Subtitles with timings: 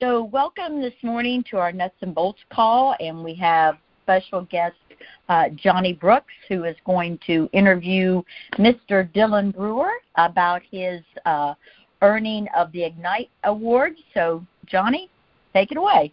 [0.00, 4.76] So, welcome this morning to our Nuts and Bolts call, and we have special guest
[5.28, 8.22] uh, Johnny Brooks, who is going to interview
[8.58, 9.12] Mr.
[9.12, 11.54] Dylan Brewer about his uh,
[12.00, 13.94] earning of the Ignite Award.
[14.14, 15.10] So, Johnny,
[15.52, 16.12] take it away.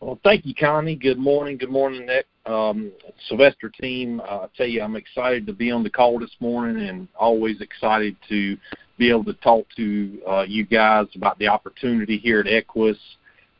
[0.00, 0.96] Well, thank you, Connie.
[0.96, 1.56] Good morning.
[1.56, 2.26] Good morning, Nick.
[2.44, 2.92] Um,
[3.28, 6.86] Sylvester team, uh, I tell you, I'm excited to be on the call this morning
[6.86, 8.58] and always excited to
[9.00, 12.98] be able to talk to uh, you guys about the opportunity here at Equus.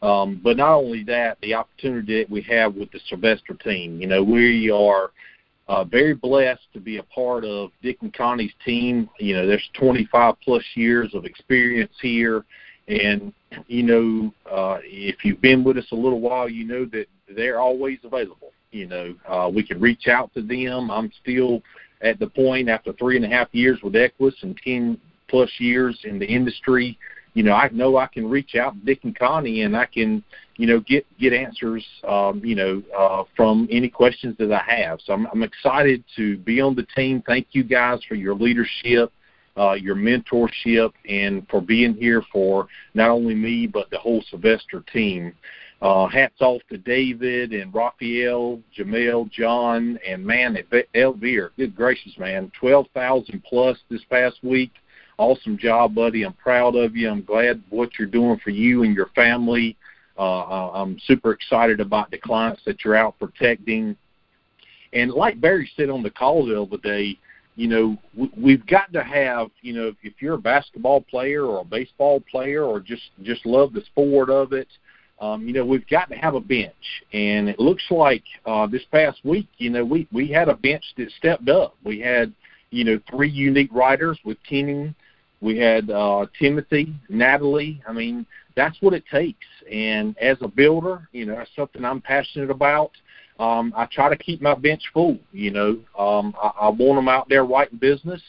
[0.02, 4.00] Um, but not only that, the opportunity that we have with the Sylvester team.
[4.00, 5.10] You know, we are
[5.68, 9.10] uh, very blessed to be a part of Dick and Connie's team.
[9.18, 12.44] You know, there's 25 plus years of experience here
[12.90, 13.32] and
[13.66, 17.60] you know, uh, if you've been with us a little while, you know that they're
[17.60, 18.52] always available.
[18.72, 20.90] You know, uh, we can reach out to them.
[20.90, 21.62] I'm still
[22.02, 24.98] at the point after three and a half years with Equus and ten
[25.30, 26.98] plus years in the industry.
[27.34, 30.24] You know, I know I can reach out to Dick and Connie, and I can,
[30.56, 34.98] you know, get get answers, um, you know, uh, from any questions that I have.
[35.04, 37.22] So I'm, I'm excited to be on the team.
[37.24, 39.12] Thank you guys for your leadership
[39.56, 44.82] uh, your mentorship, and for being here for not only me but the whole Sylvester
[44.92, 45.34] team.
[45.82, 50.58] Uh, hats off to David and Raphael, Jamel, John, and man,
[50.94, 51.50] Elvire.
[51.56, 54.72] Good gracious, man, twelve thousand plus this past week.
[55.20, 56.22] Awesome job, buddy.
[56.22, 57.10] I'm proud of you.
[57.10, 59.76] I'm glad what you're doing for you and your family.
[60.18, 63.96] Uh, I'm super excited about the clients that you're out protecting.
[64.94, 67.18] And like Barry said on the call the other day,
[67.54, 67.98] you know,
[68.34, 72.64] we've got to have, you know, if you're a basketball player or a baseball player
[72.64, 74.68] or just just love the sport of it,
[75.20, 77.02] um, you know, we've got to have a bench.
[77.12, 80.84] And it looks like uh, this past week, you know, we we had a bench
[80.96, 81.76] that stepped up.
[81.84, 82.32] We had,
[82.70, 84.94] you know, three unique writers with Keenan.
[85.40, 87.82] We had uh, Timothy, Natalie.
[87.88, 89.46] I mean, that's what it takes.
[89.70, 92.92] And as a builder, you know, that's something I'm passionate about
[93.40, 95.18] um, I try to keep my bench full.
[95.32, 98.20] You know, um, I, I want them out there writing business.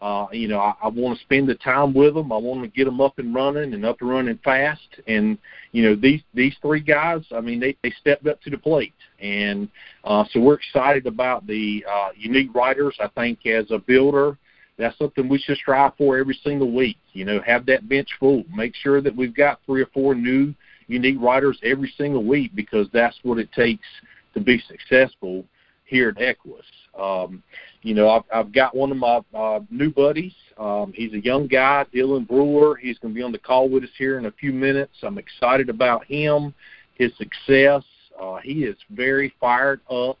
[0.00, 2.32] Uh, you know, I, I want to spend the time with them.
[2.32, 5.00] I want to get them up and running and up and running fast.
[5.08, 5.36] And
[5.72, 8.94] you know, these these three guys, I mean, they they stepped up to the plate,
[9.20, 9.68] and
[10.04, 12.96] uh, so we're excited about the uh, unique writers.
[13.00, 14.38] I think as a builder,
[14.78, 16.96] that's something we should strive for every single week.
[17.12, 18.44] You know, have that bench full.
[18.54, 20.54] Make sure that we've got three or four new
[20.88, 23.86] unique writers every single week because that's what it takes
[24.34, 25.44] to be successful
[25.84, 26.64] here at Equus.
[26.98, 27.42] Um,
[27.82, 30.34] you know, I've, I've got one of my uh, new buddies.
[30.58, 32.76] Um, he's a young guy, Dylan Brewer.
[32.76, 34.92] He's going to be on the call with us here in a few minutes.
[35.02, 36.54] I'm excited about him,
[36.94, 37.82] his success.
[38.20, 40.18] Uh, he is very fired up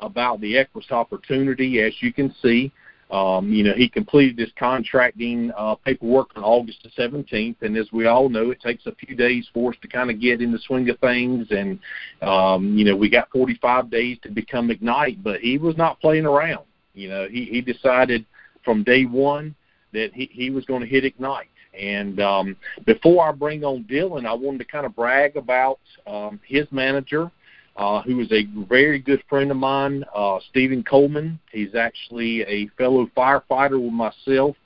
[0.00, 2.72] about the Equus opportunity, as you can see.
[3.10, 7.92] Um, you know, he completed his contracting uh, paperwork on August the 17th, and as
[7.92, 10.50] we all know, it takes a few days for us to kind of get in
[10.50, 11.46] the swing of things.
[11.50, 11.78] And
[12.22, 16.26] um, you know, we got 45 days to become Ignite, but he was not playing
[16.26, 16.64] around.
[16.94, 18.24] You know, he he decided
[18.64, 19.54] from day one
[19.92, 21.48] that he he was going to hit Ignite.
[21.78, 26.40] And um, before I bring on Dylan, I wanted to kind of brag about um,
[26.46, 27.30] his manager
[27.76, 31.38] uh, who is a very good friend of mine, uh, Stephen Coleman.
[31.50, 34.56] He's actually a fellow firefighter with myself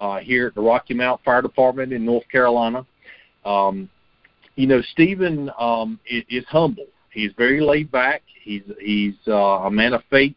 [0.00, 2.86] uh, here at the Rocky Mount Fire Department in North Carolina.
[3.44, 3.88] Um,
[4.56, 6.86] you know, Stephen um, is, is humble.
[7.10, 8.22] He's very laid back.
[8.42, 10.34] He's he's uh, a man of faith,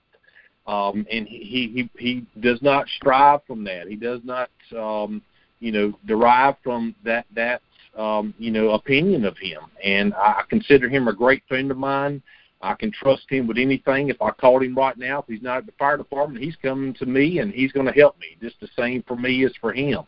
[0.65, 3.87] um, and he, he he does not strive from that.
[3.87, 5.21] He does not um,
[5.59, 7.61] you know derive from that that
[7.97, 9.61] um, you know, opinion of him.
[9.83, 12.21] And I consider him a great friend of mine.
[12.61, 14.09] I can trust him with anything.
[14.09, 16.93] If I called him right now, if he's not at the fire department, he's coming
[16.95, 18.37] to me and he's going to help me.
[18.41, 20.03] Just the same for me as for him.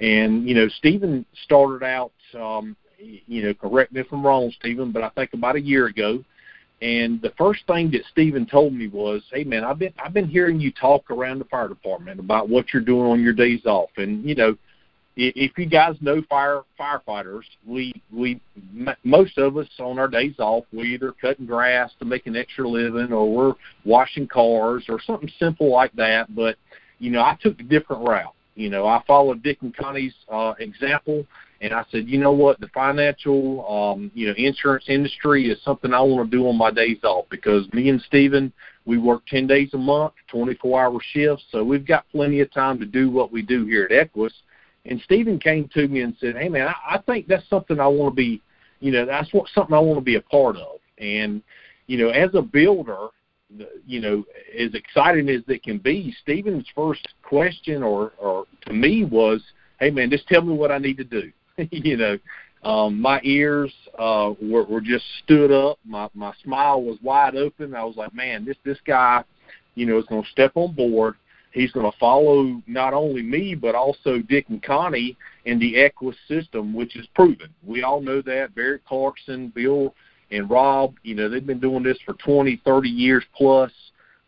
[0.00, 2.12] And you know, Stephen started out.
[2.38, 5.86] Um, you know, correct me if I'm wrong, Stephen, but I think about a year
[5.86, 6.22] ago.
[6.82, 10.28] And the first thing that Stephen told me was, "Hey, man, I've been I've been
[10.28, 13.90] hearing you talk around the fire department about what you're doing on your days off,
[13.96, 14.56] and you know,
[15.16, 18.40] if you guys know fire firefighters, we we
[19.04, 22.68] most of us on our days off we either cutting grass to make an extra
[22.68, 23.54] living, or we're
[23.84, 26.34] washing cars, or something simple like that.
[26.34, 26.56] But
[26.98, 28.34] you know, I took a different route.
[28.54, 31.26] You know, I followed Dick and Connie's uh, example,
[31.60, 35.94] and I said, you know what, the financial, um, you know, insurance industry is something
[35.94, 38.52] I want to do on my days off because me and Steven,
[38.86, 42.78] we work 10 days a month, 24 hour shifts, so we've got plenty of time
[42.80, 44.32] to do what we do here at Equus
[44.86, 47.86] and Stephen came to me and said, "Hey man, I, I think that's something I
[47.86, 48.40] want to be,
[48.80, 51.42] you know, that's what something I want to be a part of." And
[51.86, 53.08] you know, as a builder,
[53.86, 54.24] you know,
[54.58, 59.42] as exciting as it can be, Stephen's first question or or to me was,
[59.78, 61.30] "Hey man, just tell me what I need to do."
[61.70, 62.18] you know,
[62.62, 65.78] Um, my ears uh, were, were just stood up.
[65.84, 67.74] My my smile was wide open.
[67.74, 69.24] I was like, man, this this guy,
[69.74, 71.14] you know, is going to step on board.
[71.52, 76.16] He's going to follow not only me but also Dick and Connie in the Equus
[76.28, 77.48] system, which is proven.
[77.64, 78.54] We all know that.
[78.54, 79.94] Barry Clarkson, Bill,
[80.30, 83.72] and Rob, you know, they've been doing this for 20, 30 years plus,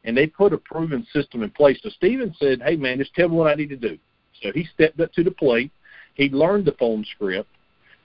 [0.04, 1.78] and they put a proven system in place.
[1.82, 3.96] So Stephen said, hey, man, just tell me what I need to do.
[4.42, 5.70] So he stepped up to the plate.
[6.14, 7.48] He learned the phone script.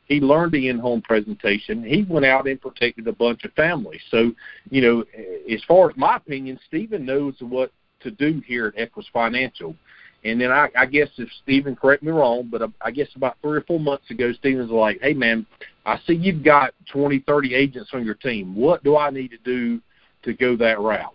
[0.05, 1.83] He learned the in-home presentation.
[1.83, 3.99] He went out and protected a bunch of families.
[4.09, 4.31] So,
[4.69, 5.03] you know,
[5.51, 7.71] as far as my opinion, Stephen knows what
[8.07, 9.75] to do here at Equus Financial.
[10.23, 13.57] And then I, I guess if Stephen, correct me wrong, but I guess about three
[13.57, 15.45] or four months ago, Stephen's like, "Hey man,
[15.85, 18.55] I see you've got 20, 30 agents on your team.
[18.55, 19.79] What do I need to do
[20.23, 21.13] to go that route?"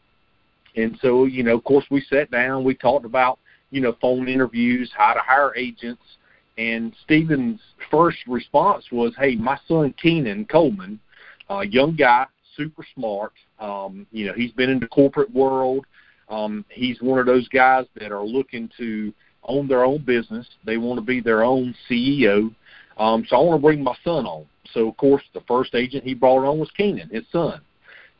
[0.77, 3.39] And so, you know, of course, we sat down, we talked about,
[3.71, 6.03] you know, phone interviews, how to hire agents,
[6.57, 7.61] and Stephen's
[7.91, 11.01] first response was, "Hey, my son Keenan Coleman,
[11.51, 13.33] uh, young guy, super smart.
[13.59, 15.87] Um, you know, he's been in the corporate world.
[16.33, 19.13] Um, he's one of those guys that are looking to
[19.45, 20.49] own their own business.
[20.65, 22.55] They want to be their own CEO.
[22.97, 24.47] Um, so I want to bring my son on.
[24.73, 27.61] So of course, the first agent he brought on was Keenan, his son.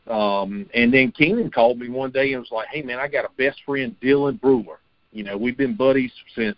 [0.07, 3.25] Um, and then Keenan called me one day and was like, "Hey man, I got
[3.25, 4.79] a best friend, Dylan Brewer.
[5.11, 6.57] You know, we've been buddies since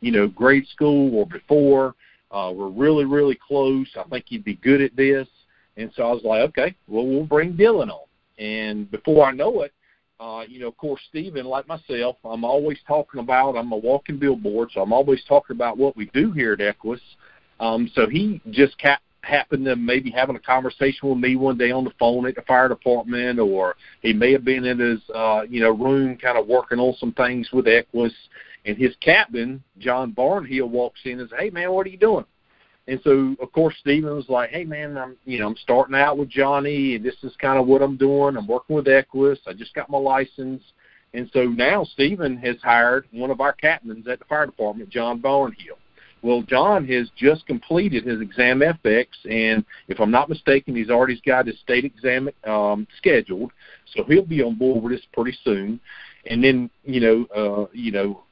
[0.00, 1.94] you know grade school or before.
[2.30, 3.88] Uh, we're really, really close.
[3.96, 5.28] I think you'd be good at this."
[5.76, 8.06] And so I was like, "Okay, well, we'll bring Dylan on."
[8.38, 9.72] And before I know it,
[10.20, 13.56] uh, you know, of course, Stephen, like myself, I'm always talking about.
[13.56, 17.00] I'm a walking billboard, so I'm always talking about what we do here at Equus.
[17.58, 21.70] Um, so he just ca- happened to maybe having a conversation with me one day
[21.70, 25.42] on the phone at the fire department, or he may have been in his, uh,
[25.48, 28.12] you know, room, kind of working on some things with Equus.
[28.66, 32.26] And his captain, John Barnhill, walks in and says, "Hey, man, what are you doing?"
[32.90, 36.18] And so, of course, Stephen was like, "Hey, man, I'm you know I'm starting out
[36.18, 38.36] with Johnny, and this is kind of what I'm doing.
[38.36, 39.38] I'm working with Equus.
[39.46, 40.60] I just got my license."
[41.14, 45.22] And so now Stephen has hired one of our captains at the fire department, John
[45.22, 45.78] Barnhill.
[46.22, 51.20] Well, John has just completed his exam FX, and if I'm not mistaken, he's already
[51.24, 53.52] got his state exam um, scheduled,
[53.94, 55.78] so he'll be on board with us pretty soon.
[56.26, 58.22] And then, you know, uh, you know,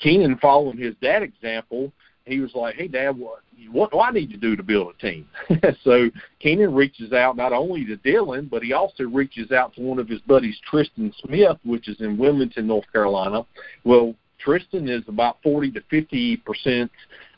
[0.00, 1.92] Keenan, following his dad example,
[2.26, 3.40] he was like, "Hey, Dad, what
[3.70, 5.28] what do I need to do to build a team?"
[5.82, 9.98] so Keenan reaches out not only to Dylan, but he also reaches out to one
[9.98, 13.46] of his buddies, Tristan Smith, which is in Wilmington, North Carolina.
[13.84, 16.90] Well, Tristan is about 40 to 50 percent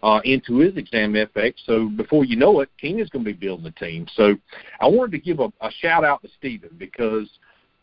[0.02, 1.54] uh, into his exam FX.
[1.64, 4.06] So before you know it, Keenan's going to be building a team.
[4.14, 4.36] So
[4.80, 7.28] I wanted to give a, a shout out to Stephen because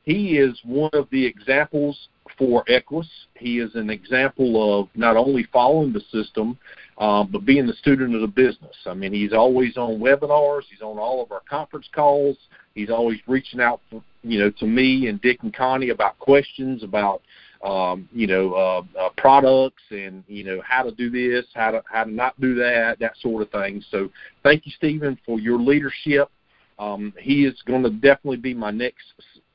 [0.04, 3.08] he is one of the examples for Equus.
[3.36, 6.58] He is an example of not only following the system,
[6.98, 8.76] um, but being the student of the business.
[8.86, 10.64] I mean, he's always on webinars.
[10.70, 12.38] He's on all of our conference calls.
[12.74, 16.84] He's always reaching out, for, you know, to me and Dick and Connie about questions
[16.84, 17.22] about,
[17.64, 21.82] um, you know, uh, uh, products and you know how to do this, how to
[21.92, 23.84] how to not do that, that sort of thing.
[23.92, 24.10] So,
[24.44, 26.30] thank you, Stephen, for your leadership.
[26.78, 29.06] Um, he is going to definitely be my next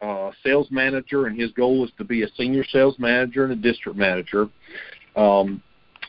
[0.00, 3.56] uh, sales manager, and his goal is to be a senior sales manager and a
[3.56, 4.48] district manager.
[5.16, 5.62] Um,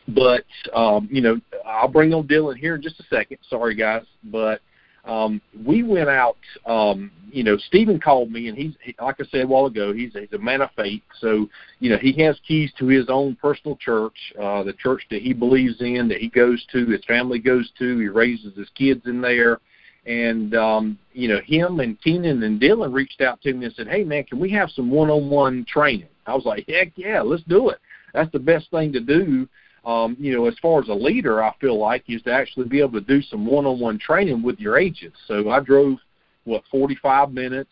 [0.08, 0.44] but
[0.74, 3.38] um, you know, I'll bring on Dylan here in just a second.
[3.48, 4.60] Sorry, guys, but
[5.04, 6.38] um, we went out.
[6.66, 9.92] Um, you know, Stephen called me, and he's he, like I said a while ago.
[9.92, 11.48] He's he's a man of faith, so
[11.80, 15.32] you know he has keys to his own personal church, uh, the church that he
[15.32, 17.98] believes in, that he goes to, his family goes to.
[17.98, 19.60] He raises his kids in there,
[20.06, 23.88] and um, you know him and Keenan and Dylan reached out to me and said,
[23.88, 27.70] "Hey man, can we have some one-on-one training?" I was like, "Heck yeah, let's do
[27.70, 27.78] it."
[28.14, 29.48] That's the best thing to do
[29.84, 32.80] um, you know, as far as a leader, I feel like is to actually be
[32.80, 35.18] able to do some one-on-one training with your agents.
[35.26, 35.98] So I drove
[36.44, 37.70] what 45 minutes.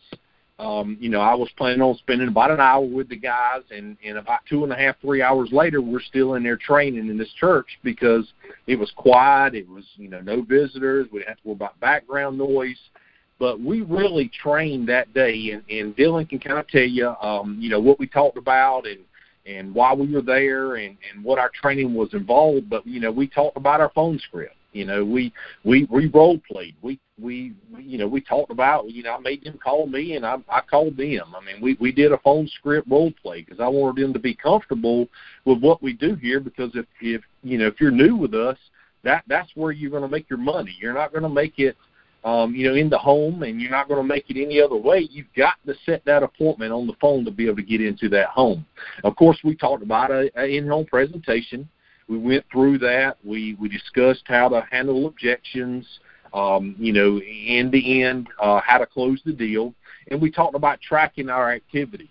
[0.61, 3.97] Um, you know, I was planning on spending about an hour with the guys, and
[4.05, 7.17] and about two and a half, three hours later, we're still in there training in
[7.17, 8.31] this church because
[8.67, 9.55] it was quiet.
[9.55, 11.07] It was you know no visitors.
[11.11, 12.77] We didn't have to worry about background noise.
[13.39, 17.57] But we really trained that day, and, and Dylan can kind of tell you, um,
[17.59, 18.99] you know, what we talked about and
[19.47, 23.11] and why we were there and and what our training was involved but you know
[23.11, 27.53] we talked about our phone script you know we we we role played we we
[27.79, 30.61] you know we talked about you know I made them call me and I I
[30.61, 34.03] called them I mean we we did a phone script role play because I wanted
[34.03, 35.07] them to be comfortable
[35.45, 38.57] with what we do here because if if you know if you're new with us
[39.03, 41.75] that that's where you're going to make your money you're not going to make it
[42.23, 44.75] um, you know, in the home, and you're not going to make it any other
[44.75, 45.07] way.
[45.09, 48.09] You've got to set that appointment on the phone to be able to get into
[48.09, 48.65] that home.
[49.03, 51.67] Of course, we talked about a, a in-home presentation.
[52.11, 53.15] We went through that.
[53.23, 55.87] We we discussed how to handle objections.
[56.33, 59.73] um, you know, in the end, uh, how to close the deal,
[60.09, 62.09] and we talked about tracking our activity.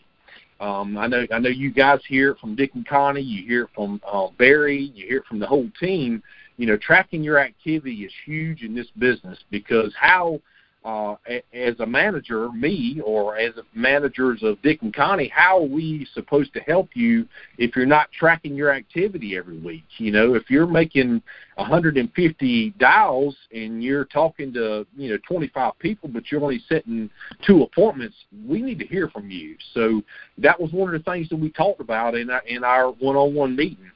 [0.58, 3.62] Um, I know I know you guys hear it from Dick and Connie, you hear
[3.64, 6.22] it from uh, Barry, you hear it from the whole team.
[6.56, 10.40] You know, tracking your activity is huge in this business because how
[10.84, 11.14] uh,
[11.52, 16.54] as a manager, me, or as managers of Dick and Connie, how are we supposed
[16.54, 19.84] to help you if you're not tracking your activity every week?
[19.98, 21.22] You know, if you're making
[21.56, 27.10] 150 dials and you're talking to, you know, 25 people, but you're only setting
[27.46, 29.56] two appointments, we need to hear from you.
[29.74, 30.02] So
[30.38, 33.54] that was one of the things that we talked about in our, in our one-on-one
[33.54, 33.90] meeting.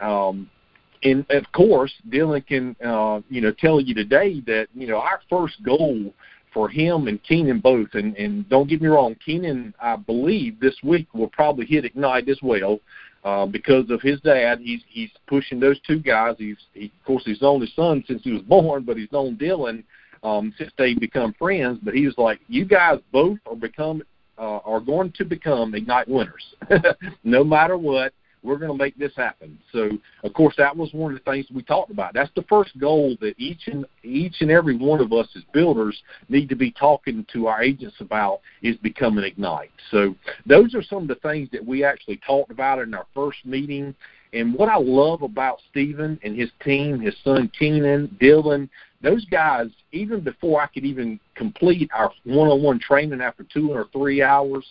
[0.00, 0.50] Um,
[1.02, 5.20] and of course, Dylan can uh, you know tell you today that you know our
[5.28, 6.12] first goal
[6.52, 10.76] for him and Keenan both, and and don't get me wrong, Keenan I believe this
[10.82, 12.80] week will probably hit Ignite as well.
[13.24, 16.36] Uh, because of his dad, he's he's pushing those two guys.
[16.38, 19.36] He's he, of course he's known his son since he was born, but he's known
[19.36, 19.82] Dylan
[20.22, 21.78] um, since they become friends.
[21.82, 24.02] But he was like, you guys both are become
[24.38, 26.54] uh, are going to become Ignite winners,
[27.24, 28.12] no matter what
[28.46, 29.58] we're going to make this happen.
[29.72, 29.90] So,
[30.22, 32.14] of course, that was one of the things we talked about.
[32.14, 36.00] That's the first goal that each and each and every one of us as builders
[36.28, 39.70] need to be talking to our agents about is becoming ignite.
[39.90, 40.14] So,
[40.46, 43.94] those are some of the things that we actually talked about in our first meeting.
[44.32, 48.68] And what I love about Stephen and his team, his son Keenan, Dylan,
[49.02, 54.22] those guys, even before I could even complete our one-on-one training after two or three
[54.22, 54.64] hours,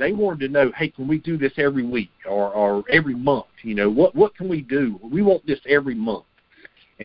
[0.00, 3.46] they wanted to know, hey, can we do this every week or, or every month?
[3.62, 4.98] You know, what what can we do?
[5.02, 6.24] We want this every month.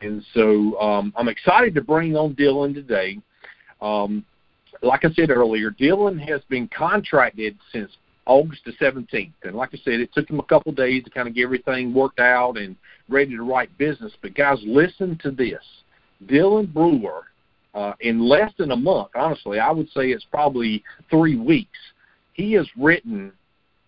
[0.01, 3.19] And so um, I'm excited to bring on Dylan today.
[3.81, 4.25] Um,
[4.81, 7.91] like I said earlier, Dylan has been contracted since
[8.25, 9.31] August the 17th.
[9.43, 11.43] And like I said, it took him a couple of days to kind of get
[11.43, 12.75] everything worked out and
[13.09, 14.11] ready to write business.
[14.21, 15.61] But guys, listen to this.
[16.25, 17.23] Dylan Brewer,
[17.73, 21.77] uh, in less than a month, honestly, I would say it's probably three weeks,
[22.35, 23.31] he has written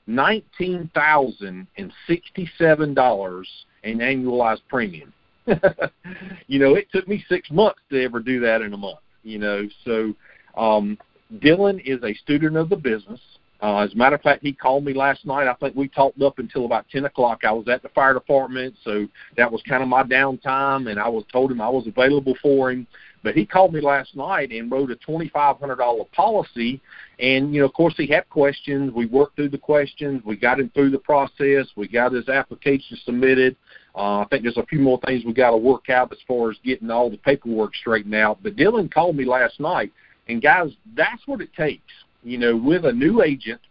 [0.08, 3.48] nineteen thousand and sixty seven dollars
[3.84, 5.14] in annualized premium.
[6.48, 9.00] you know, it took me six months to ever do that in a month.
[9.24, 10.14] You know, so
[10.58, 10.98] um,
[11.36, 13.20] Dylan is a student of the business.
[13.62, 15.48] Uh, as a matter of fact, he called me last night.
[15.48, 17.44] I think we talked up until about ten o'clock.
[17.44, 21.10] I was at the fire department, so that was kind of my downtime, and I
[21.10, 22.88] was told him I was available for him.
[23.28, 26.80] But he called me last night and wrote a twenty five hundred dollar policy,
[27.20, 28.94] and you know, of course, he had questions.
[28.94, 30.22] We worked through the questions.
[30.26, 31.68] We got him through the process.
[31.76, 33.56] We got his application submitted.
[33.96, 36.52] Uh, I think there's a few more things we got to work out as far
[36.52, 38.42] as getting all the paperwork straightened out.
[38.44, 39.92] But Dylan called me last night,
[40.30, 41.82] and guys, that's what it takes
[42.24, 43.62] you know, with a new agent,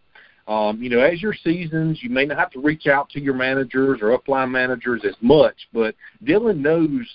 [0.47, 3.33] um, you know, as your seasons, you may not have to reach out to your
[3.33, 7.05] managers or upline managers as much, but Dylan knows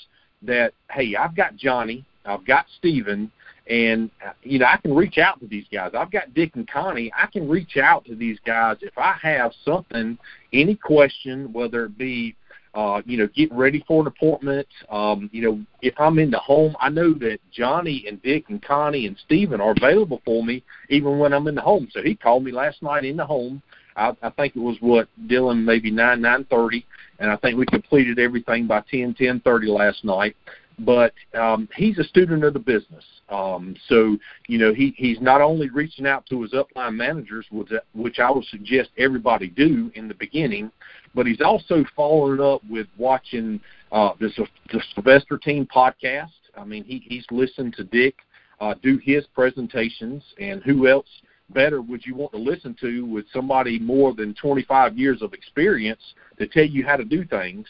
[0.43, 3.31] that, hey, I've got Johnny, I've got Steven,
[3.69, 4.11] and,
[4.43, 5.93] you know, I can reach out to these guys.
[5.97, 7.13] I've got Dick and Connie.
[7.17, 10.19] I can reach out to these guys if I have something,
[10.53, 12.35] any question, whether it be
[12.75, 14.67] uh, you know, getting ready for an appointment.
[14.91, 18.63] Um, you know, if I'm in the home, I know that Johnny and Dick and
[18.63, 21.89] Connie and Steven are available for me even when I'm in the home.
[21.93, 23.63] So he called me last night in the home.
[23.95, 26.87] I, I think it was what Dylan maybe nine nine thirty,
[27.19, 30.35] and I think we completed everything by ten ten thirty last night.
[30.85, 34.17] But um, he's a student of the business, um, so
[34.49, 38.31] you know he he's not only reaching out to his upline managers, which, which I
[38.31, 40.71] would suggest everybody do in the beginning,
[41.15, 43.61] but he's also following up with watching
[43.93, 44.31] uh, the,
[44.73, 46.31] the Sylvester Team podcast.
[46.57, 48.17] I mean, he, he's listened to Dick
[48.63, 51.09] uh, do his presentations, and who else
[51.51, 56.01] better would you want to listen to with somebody more than 25 years of experience
[56.39, 57.67] to tell you how to do things?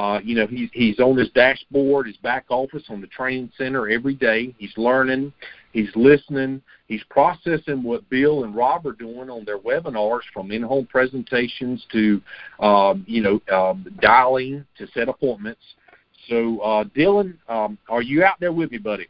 [0.00, 3.86] Uh, you know, he's he's on his dashboard, his back office on the training center
[3.90, 4.54] every day.
[4.56, 5.30] He's learning,
[5.74, 10.86] he's listening, he's processing what Bill and Rob are doing on their webinars, from in-home
[10.86, 12.22] presentations to,
[12.60, 15.60] um, you know, um, dialing to set appointments.
[16.30, 19.06] So, uh, Dylan, um, are you out there with me, buddy?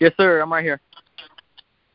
[0.00, 0.40] Yes, sir.
[0.40, 0.80] I'm right here.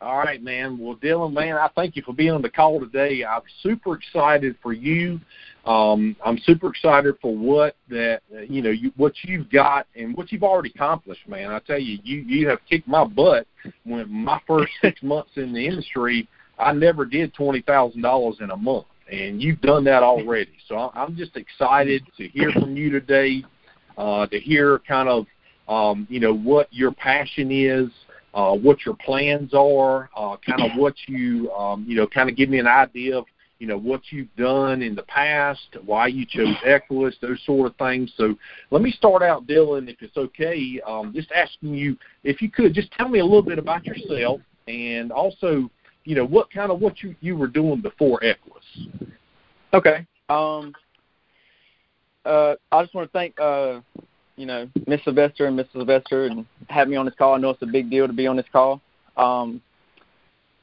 [0.05, 0.77] All right, man.
[0.77, 3.25] Well, Dylan, man, I thank you for being on the call today.
[3.25, 5.19] I'm super excited for you
[5.65, 10.31] um, I'm super excited for what that you know you, what you've got and what
[10.31, 11.51] you've already accomplished, man.
[11.51, 13.47] I tell you, you you have kicked my butt.
[13.83, 16.27] When my first six months in the industry,
[16.59, 20.53] I never did twenty thousand dollars in a month, and you've done that already.
[20.67, 23.43] So I'm just excited to hear from you today,
[23.97, 25.25] uh, to hear kind of
[25.67, 27.89] um, you know what your passion is.
[28.35, 32.35] Uh, what your plans are, uh, kind of what you, um, you know, kind of
[32.35, 33.23] give me an idea of
[33.59, 37.77] you know what you've done in the past, why you chose Equus, those sort of
[37.77, 38.11] things.
[38.17, 38.35] So
[38.71, 42.73] let me start out, Dylan, if it's okay, um, just asking you if you could
[42.73, 45.71] just tell me a little bit about yourself and also,
[46.03, 48.65] you know, what kind of what you you were doing before Equus.
[49.73, 50.05] Okay.
[50.27, 50.73] Um.
[52.25, 53.79] Uh, I just want to thank uh,
[54.37, 57.35] you know, Miss Sylvester and Miss Sylvester and have me on this call.
[57.35, 58.81] I know it's a big deal to be on this call.
[59.17, 59.61] Um,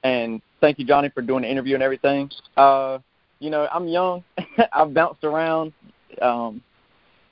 [0.05, 2.31] and thank you, Johnny, for doing the interview and everything.
[2.57, 2.99] Uh,
[3.39, 4.25] you know, I'm young.
[4.73, 5.73] I've bounced around,
[6.21, 6.63] um,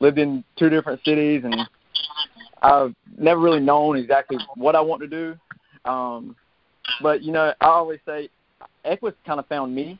[0.01, 1.57] lived in two different cities, and
[2.63, 5.37] I've never really known exactly what I want to do.
[5.85, 6.37] Um,
[7.03, 8.29] but you know, I always say
[8.85, 9.99] Equus kind of found me,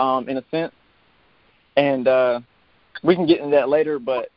[0.00, 0.72] um, in a sense,
[1.76, 2.40] and uh,
[3.02, 3.98] we can get into that later.
[3.98, 4.30] But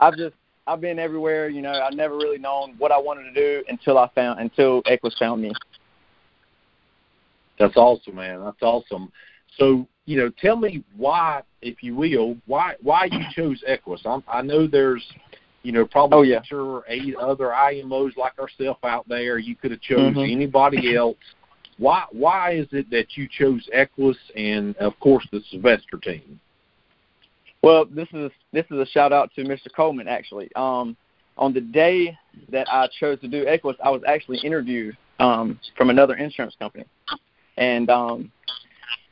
[0.00, 0.34] I've just
[0.70, 1.48] I've been everywhere.
[1.48, 4.82] You know, I've never really known what I wanted to do until I found until
[4.86, 5.52] Equus found me.
[7.58, 8.44] That's awesome, man.
[8.44, 9.10] That's awesome.
[9.58, 14.00] So, you know, tell me why, if you will, why why you chose Equus.
[14.04, 15.04] I'm, I know there's,
[15.64, 16.40] you know, probably oh, yeah.
[16.42, 19.38] six or eight other IMOs like ourselves out there.
[19.38, 20.20] You could have chose mm-hmm.
[20.20, 21.18] anybody else.
[21.78, 26.38] Why why is it that you chose Equus and of course the Sylvester team?
[27.62, 29.68] Well, this is this is a shout out to Mr.
[29.74, 30.50] Coleman actually.
[30.56, 30.96] Um,
[31.36, 32.16] on the day
[32.50, 36.84] that I chose to do Equus, I was actually interviewed um, from another insurance company.
[37.56, 38.32] And um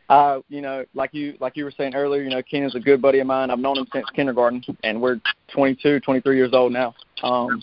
[0.08, 2.80] uh, you know, like you like you were saying earlier, you know, Ken is a
[2.80, 3.50] good buddy of mine.
[3.50, 6.94] I've known him since kindergarten, and we're 22, 23 years old now.
[7.22, 7.60] Um,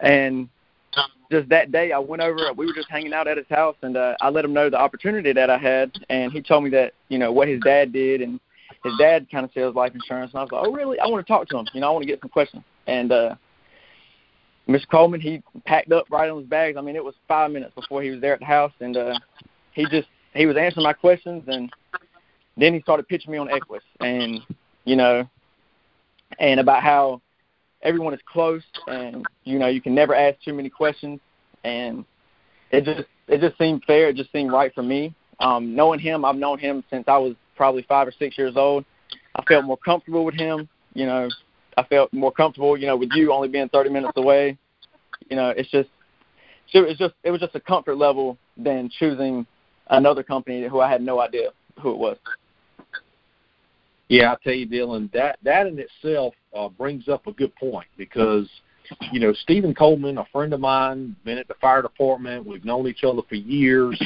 [0.00, 0.48] and
[1.30, 2.52] just that day, I went over.
[2.54, 4.78] We were just hanging out at his house, and uh, I let him know the
[4.78, 5.92] opportunity that I had.
[6.10, 8.38] And he told me that you know what his dad did, and
[8.84, 10.32] his dad kind of sells life insurance.
[10.32, 10.98] And I was like, oh really?
[10.98, 11.66] I want to talk to him.
[11.74, 12.62] You know, I want to get some questions.
[12.86, 13.34] And uh,
[14.68, 14.88] Mr.
[14.90, 16.76] Coleman, he packed up right on his bags.
[16.76, 19.14] I mean, it was five minutes before he was there at the house, and uh,
[19.72, 21.70] he just he was answering my questions, and
[22.56, 24.40] then he started pitching me on Equus, and
[24.84, 25.28] you know,
[26.38, 27.20] and about how
[27.82, 31.20] everyone is close, and you know, you can never ask too many questions,
[31.64, 32.04] and
[32.70, 34.08] it just it just seemed fair.
[34.08, 35.14] It just seemed right for me.
[35.40, 38.86] Um, knowing him, I've known him since I was probably five or six years old.
[39.36, 40.66] I felt more comfortable with him.
[40.94, 41.28] You know,
[41.76, 42.74] I felt more comfortable.
[42.74, 44.56] You know, with you only being 30 minutes away.
[45.28, 45.90] You know, it's just
[46.72, 49.44] it's just it was just a comfort level than choosing
[49.90, 51.50] another company who I had no idea
[51.82, 52.16] who it was.
[54.08, 57.88] Yeah, I tell you, Dylan, that that in itself uh, brings up a good point
[57.98, 58.48] because
[59.12, 62.46] you know Stephen Coleman, a friend of mine, been at the fire department.
[62.46, 64.02] We've known each other for years.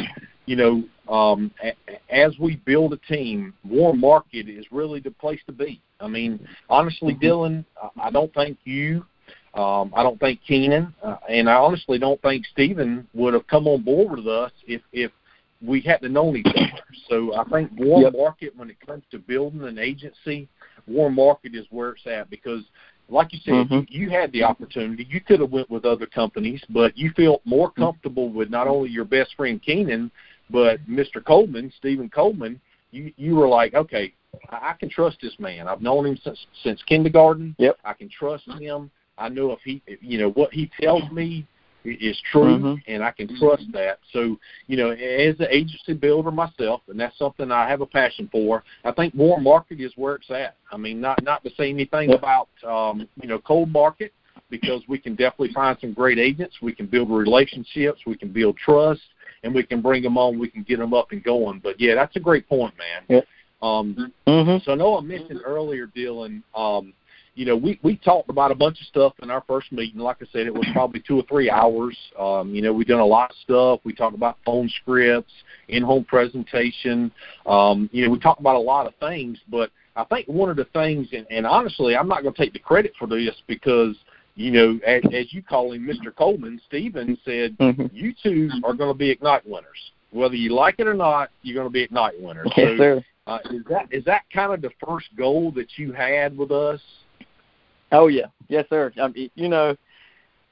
[0.46, 1.72] You know, um, a,
[2.10, 5.80] as we build a team, warm market is really the place to be.
[6.00, 7.24] I mean, honestly, mm-hmm.
[7.24, 7.64] Dylan,
[7.98, 9.04] I don't think you
[9.54, 13.68] um, I don't think Keenan, uh, and I honestly don't think Stephen would have come
[13.68, 15.12] on board with us if if
[15.62, 16.82] we hadn't known each other.
[17.08, 18.14] So I think warm yep.
[18.14, 20.48] Market, when it comes to building an agency,
[20.86, 22.62] warm market is where it's at because,
[23.08, 23.80] like you said, mm-hmm.
[23.88, 25.06] you, you had the opportunity.
[25.08, 27.82] You could have went with other companies, but you felt more mm-hmm.
[27.82, 30.10] comfortable with not only your best friend Keenan,
[30.54, 31.22] but Mr.
[31.22, 32.60] Coleman, Stephen Coleman.
[32.92, 34.14] You you were like, okay,
[34.50, 35.66] I, I can trust this man.
[35.66, 37.56] I've known him since since kindergarten.
[37.58, 37.78] Yep.
[37.84, 38.88] I can trust him.
[39.18, 41.44] I know if he, if, you know, what he tells me
[41.84, 42.74] is true, mm-hmm.
[42.86, 43.98] and I can trust that.
[44.12, 44.38] So,
[44.68, 48.62] you know, as an agency builder myself, and that's something I have a passion for.
[48.84, 50.54] I think warm market is where it's at.
[50.70, 54.12] I mean, not not to say anything about um, you know cold market
[54.60, 56.54] because we can definitely find some great agents.
[56.62, 58.02] We can build relationships.
[58.06, 59.02] We can build trust,
[59.42, 60.38] and we can bring them on.
[60.38, 61.58] We can get them up and going.
[61.58, 63.02] But yeah, that's a great point, man.
[63.08, 63.68] Yeah.
[63.68, 64.64] Um, mm-hmm.
[64.64, 66.42] So I know I mentioned earlier, Dylan.
[66.54, 66.92] Um,
[67.34, 70.00] you know, we we talked about a bunch of stuff in our first meeting.
[70.00, 71.98] Like I said, it was probably two or three hours.
[72.16, 73.80] Um, you know, we done a lot of stuff.
[73.82, 75.32] We talked about phone scripts,
[75.66, 77.10] in-home presentation.
[77.44, 79.38] Um, you know, we talked about a lot of things.
[79.50, 82.52] But I think one of the things, and, and honestly, I'm not going to take
[82.52, 83.96] the credit for this because
[84.36, 86.14] you know, as, as you call him, Mr.
[86.14, 87.86] Coleman, Stephen said, mm-hmm.
[87.92, 89.92] you two are going to be Ignite winners.
[90.10, 92.48] Whether you like it or not, you're going to be Ignite winners.
[92.56, 93.04] Yes, so, sir.
[93.26, 96.80] Uh, is that is that kind of the first goal that you had with us?
[97.90, 98.92] Oh yeah, yes sir.
[99.00, 99.74] Um, you know,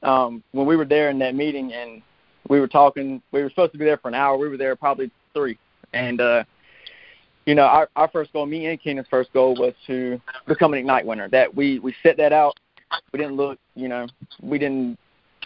[0.02, 2.00] um, when we were there in that meeting and
[2.48, 4.38] we were talking, we were supposed to be there for an hour.
[4.38, 5.58] We were there probably three,
[5.92, 6.44] and uh,
[7.44, 10.78] you know, our our first goal, me and Keenan's first goal was to become an
[10.78, 11.28] Ignite winner.
[11.28, 12.58] That we we set that out.
[13.12, 14.06] We didn't look, you know,
[14.42, 14.98] we didn't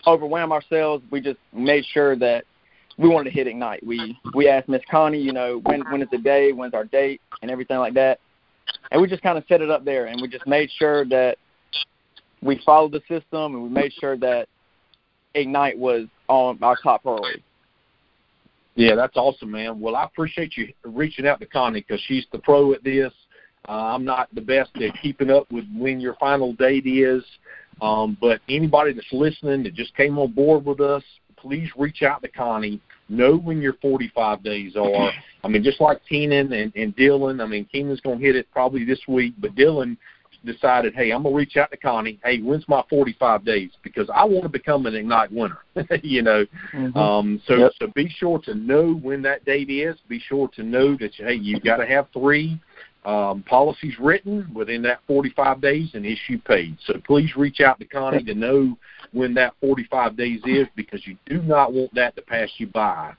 [0.06, 1.04] overwhelm ourselves.
[1.10, 2.44] We just made sure that
[2.98, 3.84] we wanted to hit Ignite.
[3.84, 7.20] We we asked Miss Connie, you know, when when is the day, when's our date,
[7.42, 8.20] and everything like that.
[8.90, 11.38] And we just kind of set it up there, and we just made sure that
[12.42, 14.48] we followed the system and we made sure that
[15.34, 17.42] Ignite was on our top priority.
[18.74, 19.80] Yeah, that's awesome, man.
[19.80, 23.12] Well, I appreciate you reaching out to Connie because she's the pro at this.
[23.68, 27.24] Uh, I'm not the best at keeping up with when your final date is,
[27.80, 31.02] um, but anybody that's listening that just came on board with us,
[31.36, 32.80] please reach out to Connie.
[33.08, 35.10] Know when your 45 days are.
[35.44, 37.42] I mean, just like Keenan and, and Dylan.
[37.42, 39.96] I mean, Keenan's going to hit it probably this week, but Dylan
[40.44, 42.18] decided, hey, I'm going to reach out to Connie.
[42.24, 43.70] Hey, when's my 45 days?
[43.82, 45.58] Because I want to become an Ignite winner.
[46.02, 46.96] you know, mm-hmm.
[46.96, 47.72] um, so yep.
[47.78, 49.96] so be sure to know when that date is.
[50.08, 52.60] Be sure to know that hey, you've got to have three
[53.06, 56.76] um, policies written within that 45 days and issue paid.
[56.86, 58.76] So please reach out to Connie to know
[59.12, 63.14] when that 45 days is because you do not want that to pass you by.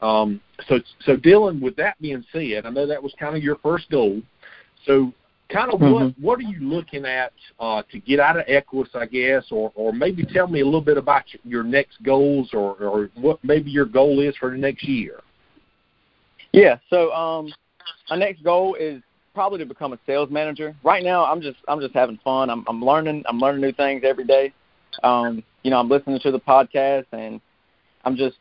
[0.00, 3.56] Um, so, so Dylan, with that being said, I know that was kind of your
[3.62, 4.20] first goal.
[4.86, 5.12] So,
[5.48, 5.92] kind of mm-hmm.
[5.92, 9.70] what what are you looking at uh, to get out of Equus, I guess, or
[9.76, 13.38] or maybe tell me a little bit about your, your next goals, or or what
[13.44, 15.20] maybe your goal is for the next year.
[16.50, 16.78] Yeah.
[16.90, 17.52] So, um,
[18.10, 19.00] my next goal is
[19.34, 20.74] probably to become a sales manager.
[20.82, 22.50] Right now, I'm just I'm just having fun.
[22.50, 24.52] I'm I'm learning I'm learning new things every day.
[25.02, 27.40] Um, you know, I'm listening to the podcast and
[28.04, 28.36] I'm just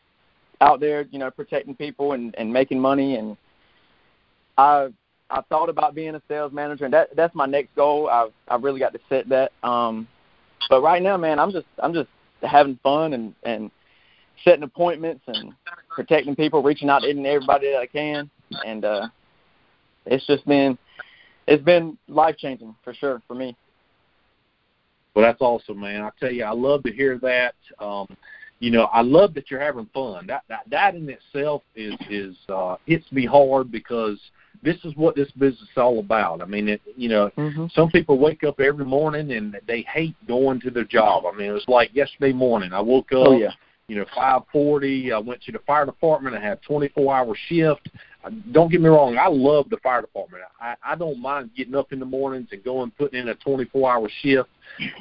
[0.59, 3.15] out there, you know, protecting people and and making money.
[3.15, 3.37] And
[4.57, 4.89] I
[5.29, 8.09] I thought about being a sales manager, and that that's my next goal.
[8.09, 9.51] I've I've really got to set that.
[9.63, 10.07] Um,
[10.69, 12.09] but right now, man, I'm just I'm just
[12.41, 13.71] having fun and and
[14.43, 15.53] setting appointments and
[15.89, 18.29] protecting people, reaching out to everybody that I can,
[18.65, 19.07] and uh,
[20.05, 20.77] it's just been
[21.47, 23.55] it's been life changing for sure for me.
[25.13, 26.01] Well, that's awesome, man.
[26.01, 27.55] I tell you, I love to hear that.
[27.79, 28.07] Um,
[28.59, 30.27] you know, I love that you're having fun.
[30.27, 34.19] That that that in itself is is uh, hits me hard because
[34.63, 36.41] this is what this business is all about.
[36.41, 37.65] I mean, it, you know, mm-hmm.
[37.73, 41.25] some people wake up every morning and they hate going to their job.
[41.25, 42.71] I mean, it was like yesterday morning.
[42.71, 43.27] I woke up.
[43.27, 43.51] Oh, yeah
[43.91, 45.11] you know, 540.
[45.11, 46.33] I went to the fire department.
[46.33, 47.89] I had 24 hour shift.
[48.51, 49.17] Don't get me wrong.
[49.17, 50.43] I love the fire department.
[50.59, 53.91] I, I don't mind getting up in the mornings and going putting in a 24
[53.91, 54.49] hour shift.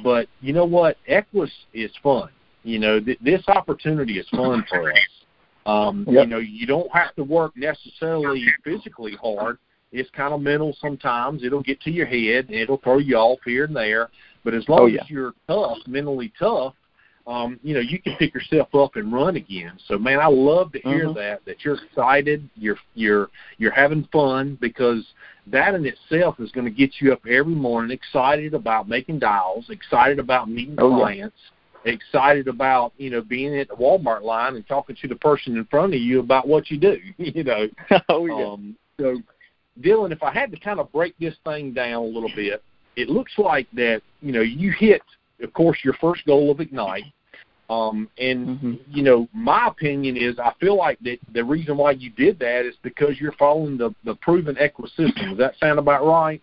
[0.03, 0.97] But you know what?
[1.07, 2.29] Equus is fun.
[2.63, 4.97] You know, th- this opportunity is fun for us.
[5.65, 6.23] Um, yep.
[6.23, 9.57] You know, you don't have to work necessarily physically hard.
[9.91, 11.43] It's kind of mental sometimes.
[11.43, 12.45] It'll get to your head.
[12.45, 14.09] And it'll throw you off here and there.
[14.43, 15.01] But as long oh, yeah.
[15.01, 16.73] as you're tough, mentally tough,
[17.27, 19.73] um, you know, you can pick yourself up and run again.
[19.87, 21.17] So man, I love to hear mm-hmm.
[21.17, 25.05] that that you're excited, you're you're you're having fun because
[25.47, 29.69] that in itself is going to get you up every morning excited about making dials,
[29.69, 31.35] excited about meeting oh, clients,
[31.85, 31.93] yeah.
[31.93, 35.65] excited about, you know, being at the Walmart line and talking to the person in
[35.65, 37.67] front of you about what you do, you know.
[38.09, 38.45] oh yeah.
[38.45, 39.21] Um so
[39.79, 42.63] Dylan, if I had to kind of break this thing down a little bit,
[42.95, 45.01] it looks like that, you know, you hit
[45.41, 47.05] of course, your first goal of Ignite.
[47.69, 48.73] Um, and mm-hmm.
[48.89, 52.65] you know, my opinion is, I feel like that the reason why you did that
[52.65, 55.29] is because you're following the the proven Equus system.
[55.29, 56.41] Does that sound about right?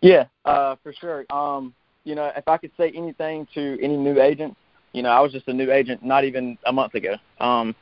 [0.00, 1.24] Yeah, uh, for sure.
[1.30, 4.56] Um, you know, if I could say anything to any new agents,
[4.92, 7.16] you know, I was just a new agent not even a month ago.
[7.40, 7.74] Um,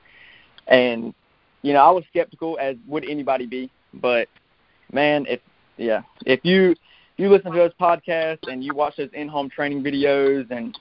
[0.66, 1.12] and
[1.61, 4.28] you know, I was skeptical as would anybody be, but
[4.92, 5.40] man, if
[5.76, 6.74] yeah, if you
[7.16, 10.77] you listen to those podcasts and you watch those in-home training videos and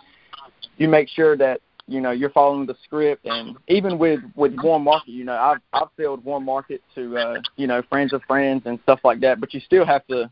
[0.77, 4.85] you make sure that you know you're following the script and even with with warm
[4.85, 8.61] market you know i've i've sold warm market to uh you know friends of friends
[8.65, 10.31] and stuff like that but you still have to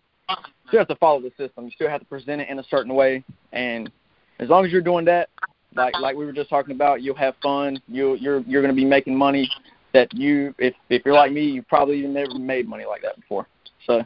[0.72, 1.66] still have to follow the system.
[1.66, 3.24] You still have to present it in a certain way.
[3.52, 3.92] And
[4.40, 5.30] as long as you're doing that
[5.76, 7.82] like like we were just talking about you'll have fun.
[7.88, 9.50] You you're you're going to be making money
[9.94, 13.48] that you if if you're like me you probably never made money like that before.
[13.86, 14.02] So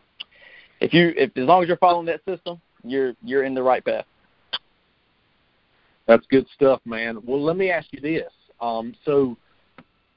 [0.79, 3.83] if you if as long as you're following that system, you're you're in the right
[3.83, 4.05] path.
[6.07, 7.19] That's good stuff, man.
[7.25, 8.31] Well, let me ask you this.
[8.61, 9.35] Um, so,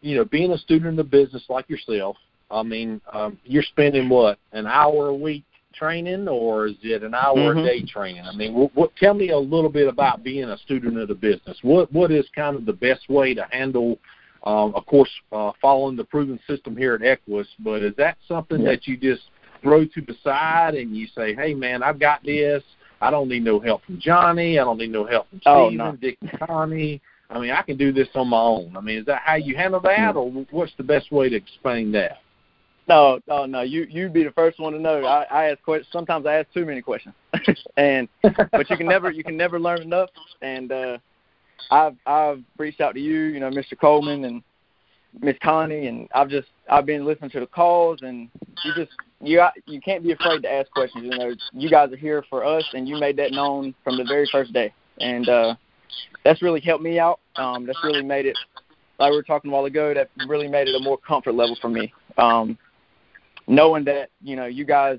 [0.01, 2.17] you know, being a student in the business like yourself,
[2.51, 5.45] I mean, um, you're spending what an hour a week
[5.75, 7.61] training, or is it an hour mm-hmm.
[7.61, 8.23] a day training?
[8.23, 11.15] I mean, what, what, tell me a little bit about being a student of the
[11.15, 11.59] business.
[11.63, 13.99] What what is kind of the best way to handle?
[14.45, 18.61] Um, of course, uh, following the proven system here at Equus, but is that something
[18.61, 18.71] yeah.
[18.71, 19.23] that you just
[19.63, 22.63] throw to the side and you say, "Hey, man, I've got this.
[23.01, 24.59] I don't need no help from Johnny.
[24.59, 25.97] I don't need no help from oh, Steven, no.
[25.97, 27.01] Dick, and Connie.
[27.31, 28.77] I mean, I can do this on my own.
[28.77, 31.93] I mean, is that how you handle that, or what's the best way to explain
[31.93, 32.19] that?"
[32.89, 35.05] No, oh no, you you'd be the first one to know.
[35.05, 35.89] I, I ask questions.
[35.93, 37.15] Sometimes I ask too many questions,
[37.77, 40.09] and but you can never you can never learn enough.
[40.41, 40.99] And uh,
[41.71, 43.79] I've I've reached out to you, you know, Mr.
[43.79, 44.43] Coleman and
[45.21, 48.31] Miss Connie, and I've just I've been listening to the calls, and
[48.65, 51.05] you just you you can't be afraid to ask questions.
[51.05, 54.05] You know, you guys are here for us, and you made that known from the
[54.05, 55.55] very first day, and uh,
[56.25, 57.21] that's really helped me out.
[57.37, 58.37] Um, that's really made it
[58.99, 61.57] like we were talking a while ago, that really made it a more comfort level
[61.61, 61.93] for me.
[62.17, 62.59] Um,
[63.47, 64.99] knowing that you know you guys,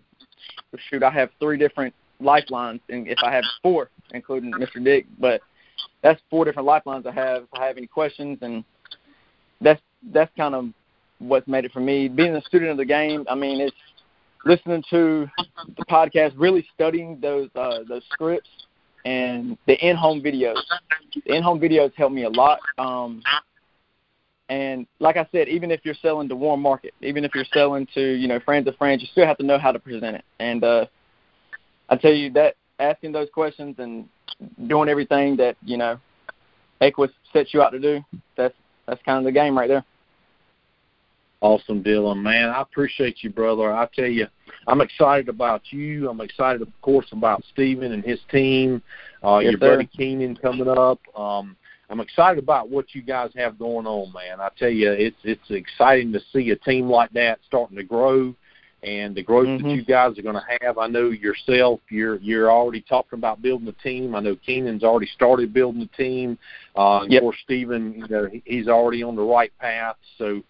[0.89, 4.83] shoot, I have three different lifelines, and if I have four, including Mr.
[4.83, 5.41] Dick, but
[6.01, 7.43] that's four different lifelines I have.
[7.43, 8.63] If I have any questions, and
[9.61, 9.81] that's
[10.13, 10.69] that's kind of
[11.19, 12.07] what's made it for me.
[12.07, 13.75] Being a student of the game, I mean, it's
[14.45, 15.27] listening to
[15.77, 18.49] the podcast, really studying those uh, those scripts
[19.05, 20.55] and the in-home videos.
[21.25, 22.59] The in-home videos help me a lot.
[22.77, 23.21] Um,
[24.49, 27.87] and like I said, even if you're selling to warm market, even if you're selling
[27.93, 30.25] to you know friends of friends, you still have to know how to present it.
[30.39, 30.85] And uh,
[31.89, 34.07] I tell you that asking those questions and
[34.67, 35.99] doing everything that you know
[36.81, 38.01] Equus sets you out to do,
[38.35, 38.55] that's
[38.87, 39.85] that's kind of the game right there.
[41.41, 42.21] Awesome, Dylan.
[42.21, 43.73] Man, I appreciate you, brother.
[43.73, 44.27] I tell you,
[44.67, 46.09] I'm excited about you.
[46.09, 48.81] I'm excited, of course, about Steven and his team.
[49.23, 49.75] Uh, yes, your sir.
[49.75, 50.99] buddy Keenan coming up.
[51.17, 51.55] Um,
[51.89, 54.41] I'm excited about what you guys have going on, man.
[54.41, 58.35] I tell you, it's it's exciting to see a team like that starting to grow,
[58.83, 59.67] and the growth mm-hmm.
[59.67, 60.77] that you guys are going to have.
[60.77, 64.13] I know yourself, you're you're already talking about building a team.
[64.13, 66.37] I know Keenan's already started building a team.
[66.75, 67.21] Uh, yep.
[67.21, 69.95] Of course, Steven, you know, he's already on the right path.
[70.17, 70.43] So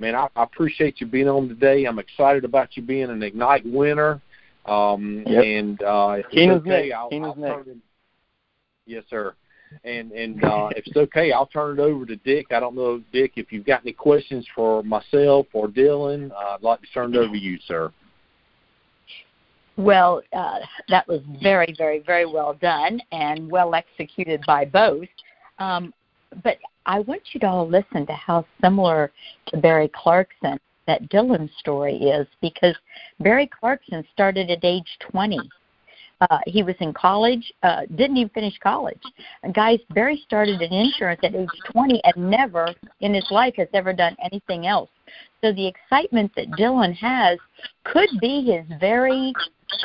[0.00, 1.84] man, I, I appreciate you being on today.
[1.84, 4.20] I'm excited about you being an Ignite winner.
[4.66, 5.44] Um, yep.
[5.44, 6.94] And uh, if Keenan's it's okay, next.
[6.96, 7.64] I'll, Keenan's I'll next.
[7.66, 7.82] turn it,
[8.86, 9.34] yes, sir.
[9.84, 12.46] And and uh, if it's okay, I'll turn it over to Dick.
[12.50, 16.32] I don't know, Dick, if you've got any questions for myself or Dylan.
[16.32, 17.92] Uh, I'd like to turn it over to you, sir.
[19.76, 20.58] Well, uh,
[20.88, 25.08] that was very, very, very well done and well executed by both.
[25.58, 25.94] Um,
[26.42, 26.58] but
[26.90, 29.12] I want you to all listen to how similar
[29.46, 32.74] to Barry Clarkson that Dylan's story is because
[33.20, 35.38] Barry Clarkson started at age 20.
[36.20, 39.00] Uh, he was in college, uh, didn't even finish college.
[39.44, 43.68] And guys, Barry started in insurance at age 20 and never in his life has
[43.72, 44.90] ever done anything else.
[45.42, 47.38] So the excitement that Dylan has
[47.84, 49.32] could be his very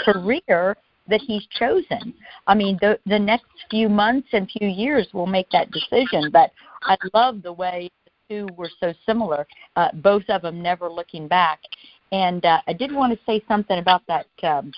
[0.04, 0.76] career
[1.08, 2.14] that he's chosen.
[2.48, 6.32] I mean, the the next few months and few years will make that decision.
[6.32, 6.52] But
[6.86, 9.46] I love the way the two were so similar.
[9.76, 11.60] Uh, both of them never looking back.
[12.12, 14.72] And uh, I did want to say something about that um,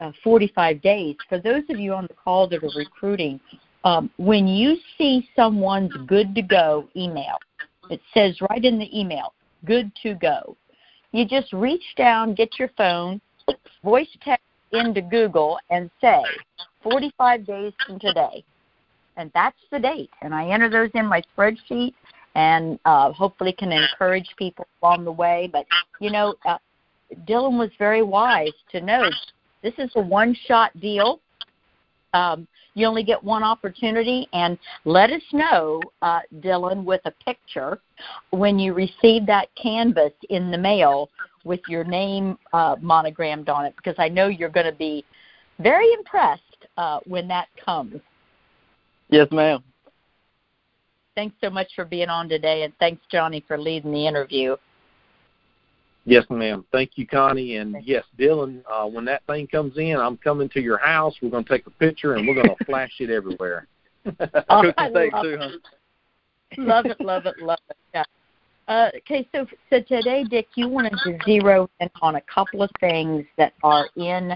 [0.00, 1.16] uh, 45 days.
[1.28, 3.40] For those of you on the call that are recruiting,
[3.84, 7.38] um, when you see someone's good to go email,
[7.90, 10.56] it says right in the email, good to go.
[11.12, 13.20] You just reach down, get your phone,
[13.84, 16.22] voice text into Google and say
[16.82, 18.44] 45 days from today.
[19.16, 20.10] And that's the date.
[20.22, 21.94] And I enter those in my spreadsheet
[22.34, 25.48] and uh, hopefully can encourage people along the way.
[25.52, 25.66] But,
[26.00, 26.58] you know, uh,
[27.28, 29.08] Dylan was very wise to know
[29.62, 31.20] this is a one shot deal.
[32.12, 37.78] Um, you only get one opportunity, and let us know, uh, Dylan, with a picture
[38.30, 41.08] when you receive that canvas in the mail
[41.44, 45.04] with your name uh, monogrammed on it, because I know you're going to be
[45.60, 46.42] very impressed
[46.76, 48.00] uh, when that comes.
[49.08, 49.62] Yes, ma'am.
[51.14, 54.56] Thanks so much for being on today, and thanks, Johnny, for leading the interview.
[56.06, 56.64] Yes, ma'am.
[56.70, 57.56] Thank you, Connie.
[57.56, 61.14] And yes, Dylan, uh, when that thing comes in, I'm coming to your house.
[61.22, 63.66] We're going to take a picture and we're going to flash it everywhere.
[64.50, 65.48] Oh, I love too, huh?
[66.58, 67.76] love it, love it, love it.
[67.94, 68.04] Yeah.
[68.66, 72.70] Uh, okay, so so today, Dick, you wanted to zero in on a couple of
[72.80, 74.32] things that are in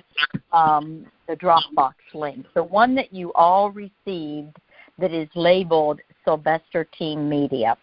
[0.53, 2.45] um, the Dropbox link.
[2.55, 4.57] The one that you all received
[4.99, 7.77] that is labeled Sylvester Team Media.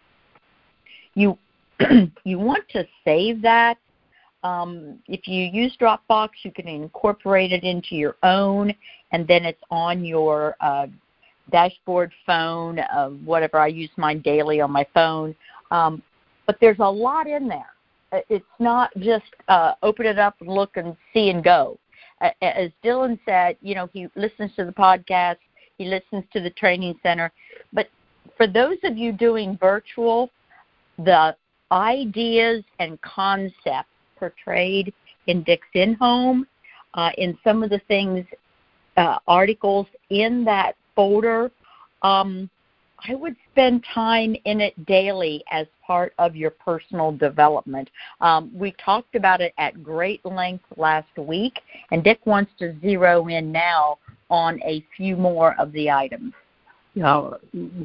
[1.16, 1.36] You
[2.24, 3.78] you want to save that.
[4.44, 8.72] Um, if you use Dropbox, you can incorporate it into your own,
[9.12, 10.86] and then it's on your uh,
[11.52, 13.58] dashboard phone, uh, whatever.
[13.58, 15.36] I use mine daily on my phone.
[15.72, 16.04] Um,
[16.46, 17.74] but there's a lot in there.
[18.12, 21.78] Uh, It's not just uh, open it up and look and see and go.
[22.42, 25.38] As Dylan said, you know, he listens to the podcast,
[25.78, 27.32] he listens to the training center.
[27.74, 27.90] But
[28.38, 30.32] for those of you doing virtual,
[30.98, 31.36] the
[31.72, 34.94] ideas and concepts portrayed
[35.28, 36.48] in Dick's In Home,
[36.94, 38.26] uh, in some of the things,
[38.96, 41.52] uh, articles in that folder,
[42.02, 42.50] um,
[43.08, 47.90] I would spend time in it daily as part of your personal development.
[48.22, 51.60] Um, we talked about it at great length last week,
[51.92, 56.34] and Dick wants to zero in now on a few more of the items.
[56.96, 57.32] Yeah,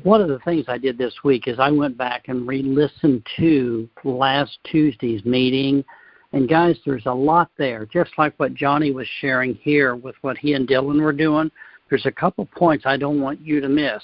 [0.04, 3.88] one of the things I did this week is I went back and re-listened to
[4.04, 5.84] last Tuesday's meeting,
[6.32, 7.86] and guys, there's a lot there.
[7.86, 11.50] Just like what Johnny was sharing here with what he and Dylan were doing,
[11.88, 14.02] there's a couple points I don't want you to miss.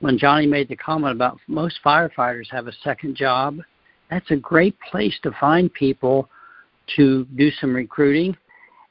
[0.00, 3.58] When Johnny made the comment about most firefighters have a second job,
[4.10, 6.28] that's a great place to find people
[6.96, 8.36] to do some recruiting.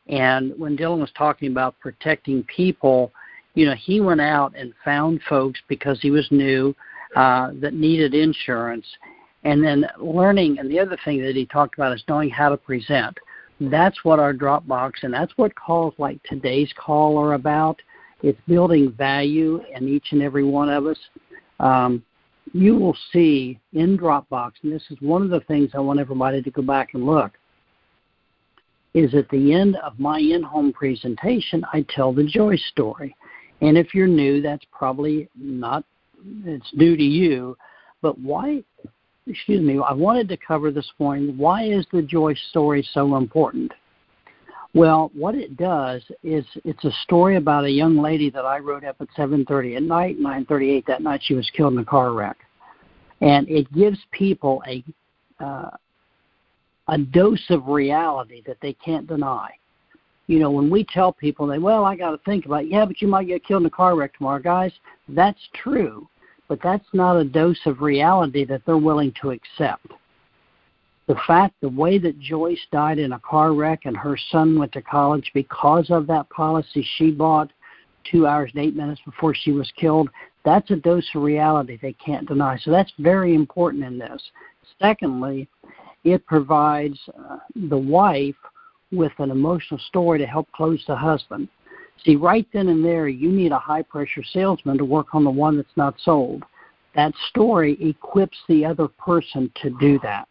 [0.07, 3.11] And when Dylan was talking about protecting people,
[3.53, 6.75] you know, he went out and found folks because he was new
[7.15, 8.85] uh, that needed insurance.
[9.43, 12.57] And then learning, and the other thing that he talked about is knowing how to
[12.57, 13.17] present.
[13.61, 17.79] That's what our Dropbox and that's what calls like today's call are about.
[18.25, 20.97] It's building value in each and every one of us.
[21.59, 22.03] Um,
[22.53, 26.41] you will see in Dropbox, and this is one of the things I want everybody
[26.41, 27.33] to go back and look,
[28.95, 33.15] is at the end of my in-home presentation, I tell the joy story.
[33.61, 35.83] And if you're new, that's probably not,
[36.45, 37.55] it's new to you,
[38.01, 38.63] but why,
[39.27, 43.71] excuse me, I wanted to cover this morning, why is the joy story so important?
[44.75, 48.83] Well, what it does is it's a story about a young lady that I wrote
[48.83, 52.37] up at 7:30 at night, 9:38 that night she was killed in a car wreck,
[53.21, 54.83] and it gives people a
[55.39, 55.69] uh,
[56.89, 59.49] a dose of reality that they can't deny.
[60.27, 62.71] You know, when we tell people they, well, I got to think about, it.
[62.71, 64.73] yeah, but you might get killed in a car wreck tomorrow, guys.
[65.07, 66.09] That's true,
[66.49, 69.87] but that's not a dose of reality that they're willing to accept
[71.07, 74.71] the fact the way that Joyce died in a car wreck and her son went
[74.73, 77.51] to college because of that policy she bought
[78.09, 80.09] two hours and eight minutes before she was killed,
[80.43, 82.57] that's a dose of reality they can't deny.
[82.59, 84.21] So that's very important in this.
[84.79, 85.47] Secondly,
[86.03, 88.35] it provides uh, the wife
[88.91, 91.49] with an emotional story to help close the husband.
[92.03, 95.29] See, right then and there, you need a high pressure salesman to work on the
[95.29, 96.43] one that's not sold.
[96.95, 100.27] That story equips the other person to do that.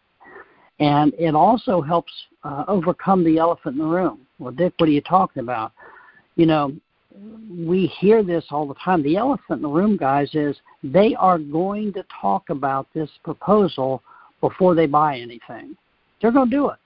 [0.79, 2.11] And it also helps
[2.43, 4.21] uh, overcome the elephant in the room.
[4.39, 5.71] Well, Dick, what are you talking about?
[6.35, 6.75] You know,
[7.49, 9.01] we hear this all the time.
[9.01, 14.03] The elephant in the room, guys, is they are going to talk about this proposal
[14.41, 15.77] before they buy anything.
[16.21, 16.77] They're going to do it.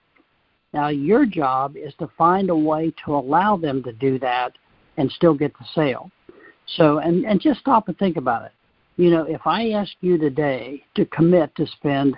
[0.72, 4.52] Now, your job is to find a way to allow them to do that
[4.96, 6.10] and still get the sale.
[6.76, 8.52] So, and, and just stop and think about it.
[8.96, 12.16] You know, if I ask you today to commit to spend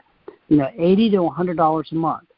[0.52, 2.28] you know, eighty to a hundred dollars a month.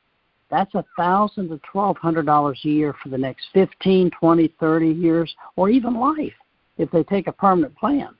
[0.49, 4.91] That's a thousand to twelve hundred dollars a year for the next fifteen, twenty, thirty
[4.91, 6.33] years, or even life
[6.79, 8.15] if they take a permanent plan.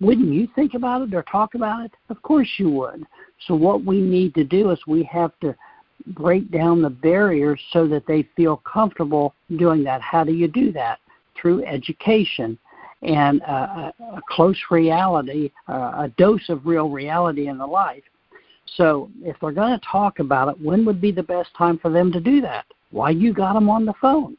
[0.00, 1.92] Wouldn't you think about it or talk about it?
[2.08, 3.04] Of course you would.
[3.46, 5.54] So what we need to do is we have to
[6.06, 10.00] break down the barriers so that they feel comfortable doing that.
[10.00, 11.00] How do you do that?
[11.38, 12.58] Through education
[13.02, 18.04] and uh, a close reality, uh, a dose of real reality in the life.
[18.76, 21.90] So if they're going to talk about it, when would be the best time for
[21.90, 22.66] them to do that?
[22.90, 24.36] Why you got them on the phone?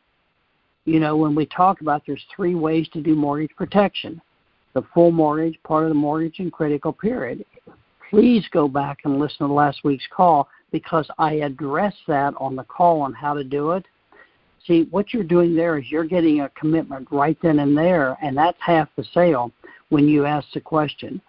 [0.86, 4.22] You know, when we talk about there's three ways to do mortgage protection.
[4.74, 7.44] The full mortgage, part of the mortgage, and critical period.
[8.10, 12.64] Please go back and listen to last week's call because I addressed that on the
[12.64, 13.86] call on how to do it.
[14.66, 18.38] See, what you're doing there is you're getting a commitment right then and there, and
[18.38, 19.52] that's half the sale
[19.90, 21.22] when you ask the question.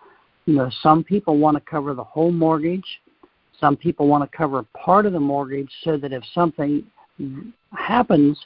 [0.51, 3.01] You know, some people want to cover the whole mortgage.
[3.61, 6.85] Some people want to cover part of the mortgage so that if something
[7.73, 8.37] happens,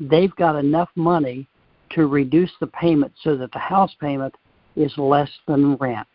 [0.00, 1.46] they've got enough money
[1.90, 4.34] to reduce the payment so that the house payment
[4.74, 6.08] is less than rent.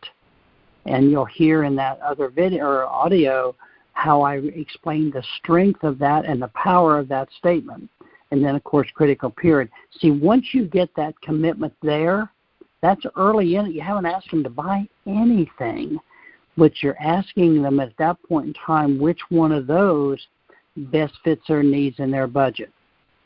[0.86, 3.56] And you'll hear in that other video or audio
[3.94, 7.90] how I explain the strength of that and the power of that statement.
[8.32, 9.70] And then, of course, critical period.
[10.02, 12.30] See, once you get that commitment there,
[12.82, 13.74] that's early in it.
[13.74, 16.00] You haven't asked them to buy anything,
[16.58, 20.20] but you're asking them at that point in time which one of those
[20.76, 22.72] best fits their needs and their budget.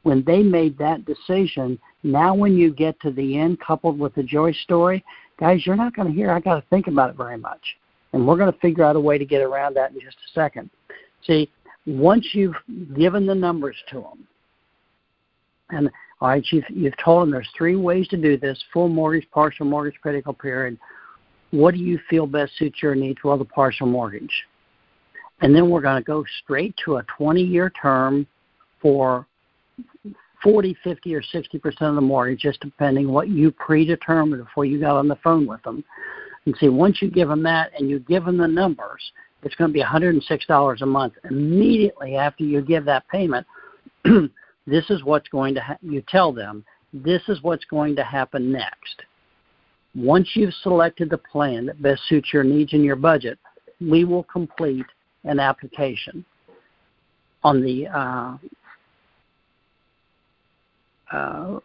[0.04, 4.24] When they made that decision, now when you get to the end, coupled with the
[4.24, 5.04] joy story,
[5.40, 7.62] guys, you're not going to hear, I got to think about it very much.
[8.12, 10.34] And we're going to figure out a way to get around that in just a
[10.34, 10.70] second.
[11.26, 11.50] See,
[11.86, 12.56] once you've
[12.96, 14.28] given the numbers to them,
[15.70, 15.90] and
[16.30, 20.00] right, you've, you've told them there's three ways to do this full mortgage, partial mortgage,
[20.02, 20.78] critical period.
[21.52, 23.20] What do you feel best suits your needs?
[23.24, 24.32] Well, the partial mortgage.
[25.42, 28.26] And then we're going to go straight to a 20 year term
[28.82, 29.28] for
[30.42, 34.98] 40, 50, or 60% of the mortgage, just depending what you predetermined before you got
[34.98, 35.84] on the phone with them.
[36.46, 39.02] And see, once you give them that and you give them the numbers,
[39.44, 43.46] it's going to be $106 a month immediately after you give that payment.
[44.66, 48.52] this is what's going to ha- you tell them this is what's going to happen
[48.52, 49.04] next
[49.96, 53.38] once you've selected the plan that best suits your needs and your budget
[53.82, 54.86] we will complete
[55.26, 56.24] an application
[57.44, 58.38] on the uh,
[61.12, 61.60] uh,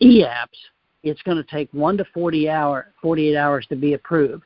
[0.00, 0.48] e-apps
[1.02, 4.44] it's going to take 1 to 40 hour, 48 hours to be approved.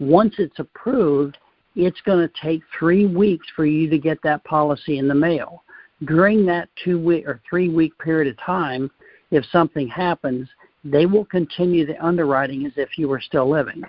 [0.00, 1.38] Once it's approved,
[1.76, 5.62] it's going to take three weeks for you to get that policy in the mail.
[6.04, 8.90] During that two week or three week period of time,
[9.30, 10.48] if something happens,
[10.84, 13.82] they will continue the underwriting as if you were still living.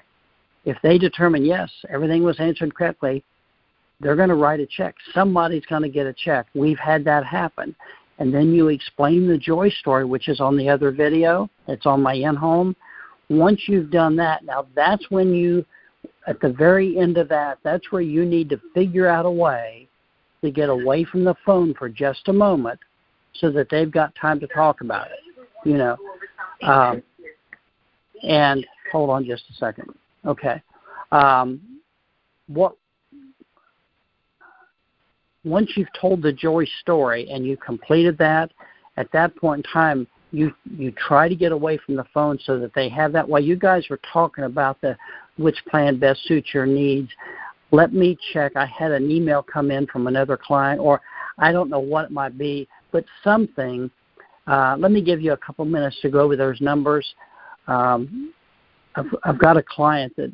[0.65, 3.23] If they determine, yes, everything was answered correctly,
[3.99, 4.95] they're going to write a check.
[5.13, 6.47] Somebody's going to get a check.
[6.53, 7.75] We've had that happen.
[8.17, 11.49] And then you explain the joy story, which is on the other video.
[11.67, 12.75] It's on my in home.
[13.29, 15.65] Once you've done that, now that's when you,
[16.27, 19.84] at the very end of that, that's where you need to figure out a way
[20.45, 22.79] to get away from the phone for just a moment
[23.33, 25.19] so that they've got time to talk about it.
[25.65, 25.97] You know,
[26.63, 27.03] um,
[28.23, 29.93] and hold on just a second.
[30.25, 30.61] Okay.
[31.11, 31.61] Um,
[32.47, 32.75] what
[35.43, 38.51] once you've told the joy story and you've completed that,
[38.97, 42.59] at that point in time, you you try to get away from the phone so
[42.59, 43.27] that they have that.
[43.27, 44.97] While you guys were talking about the
[45.37, 47.09] which plan best suits your needs,
[47.75, 48.53] let me check.
[48.55, 51.01] I had an email come in from another client, or
[51.37, 53.91] I don't know what it might be, but something.
[54.47, 57.05] Uh, let me give you a couple minutes to go over those numbers.
[57.67, 58.33] Um,
[58.95, 60.31] I've, I've got a client that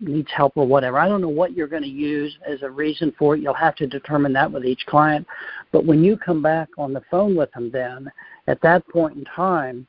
[0.00, 0.98] needs help or whatever.
[0.98, 3.42] I don't know what you're going to use as a reason for it.
[3.42, 5.26] You'll have to determine that with each client.
[5.70, 8.10] But when you come back on the phone with them, then
[8.48, 9.86] at that point in time,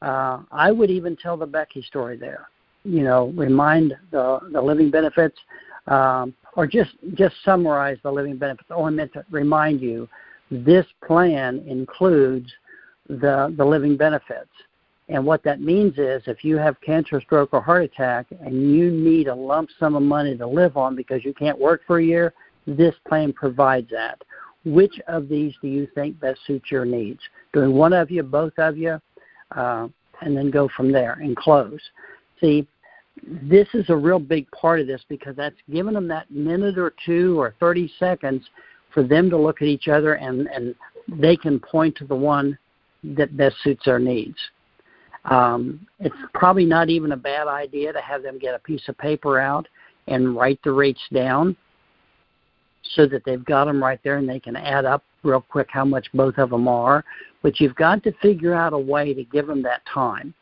[0.00, 2.48] uh, I would even tell the Becky story there.
[2.84, 5.38] You know, remind the the living benefits,
[5.86, 8.68] um, or just just summarize the living benefits.
[8.70, 10.08] Oh, I meant to remind you,
[10.50, 12.50] this plan includes
[13.08, 14.50] the the living benefits
[15.08, 18.90] and what that means is if you have cancer, stroke, or heart attack and you
[18.90, 22.04] need a lump sum of money to live on because you can't work for a
[22.04, 22.32] year,
[22.66, 24.22] this plan provides that.
[24.64, 27.20] Which of these do you think best suits your needs?
[27.52, 29.00] Doing one of you, both of you,
[29.56, 29.88] uh,
[30.20, 31.80] and then go from there and close.
[32.40, 32.66] See,
[33.22, 36.92] this is a real big part of this because that's given them that minute or
[37.04, 38.44] two or 30 seconds
[38.92, 40.74] for them to look at each other and, and
[41.08, 42.58] they can point to the one
[43.04, 44.36] that best suits their needs.
[45.24, 48.98] Um, it's probably not even a bad idea to have them get a piece of
[48.98, 49.68] paper out
[50.08, 51.56] and write the rates down
[52.94, 55.84] so that they've got them right there and they can add up real quick how
[55.84, 57.04] much both of them are.
[57.42, 60.34] But you've got to figure out a way to give them that time.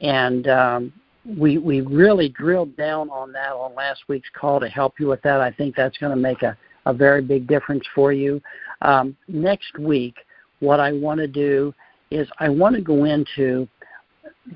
[0.00, 0.92] And um,
[1.24, 5.22] we we really drilled down on that on last week's call to help you with
[5.22, 5.40] that.
[5.40, 6.56] I think that's going to make a,
[6.86, 8.40] a very big difference for you.
[8.82, 10.16] Um, next week,
[10.60, 11.72] what I want to do
[12.10, 13.68] is I want to go into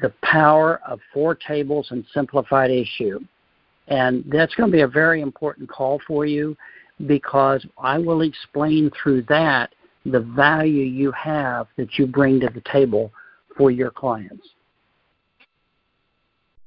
[0.03, 3.21] the power of four tables and simplified issue.
[3.89, 6.57] And that's going to be a very important call for you
[7.07, 9.73] because I will explain through that
[10.05, 13.12] the value you have that you bring to the table
[13.57, 14.47] for your clients.